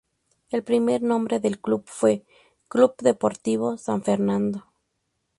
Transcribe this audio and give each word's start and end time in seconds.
El 0.49 0.63
primer 0.63 1.03
nombre 1.03 1.39
del 1.39 1.59
club 1.59 1.83
fue 1.85 2.25
Club 2.69 2.95
Deportivo 3.03 3.77
San 3.77 4.01
Fernando. 4.01 4.65